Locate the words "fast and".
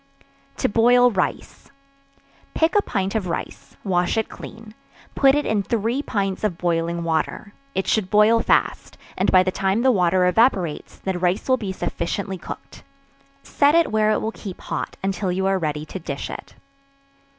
8.41-9.31